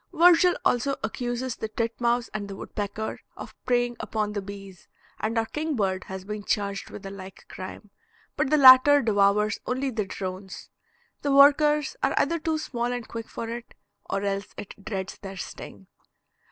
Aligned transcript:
Virgil 0.11 0.55
also 0.65 0.95
accuses 1.03 1.55
the 1.57 1.67
titmouse 1.67 2.27
and 2.33 2.47
the 2.47 2.55
woodpecker 2.55 3.19
of 3.37 3.53
preying 3.67 3.95
upon 3.99 4.33
the 4.33 4.41
bees, 4.41 4.87
and 5.19 5.37
our 5.37 5.45
kingbird 5.45 6.05
has 6.05 6.25
been 6.25 6.43
charged 6.43 6.89
with 6.89 7.03
the 7.03 7.11
like 7.11 7.45
crime, 7.47 7.91
but 8.35 8.49
the 8.49 8.57
latter 8.57 9.03
devours 9.03 9.59
only 9.67 9.91
the 9.91 10.05
drones. 10.07 10.71
The 11.21 11.31
workers 11.31 11.95
are 12.01 12.15
either 12.17 12.39
too 12.39 12.57
small 12.57 12.91
and 12.91 13.07
quick 13.07 13.27
for 13.29 13.47
it, 13.49 13.75
or 14.09 14.23
else 14.23 14.55
it 14.57 14.83
dreads 14.83 15.19
their 15.19 15.37
sting. 15.37 15.85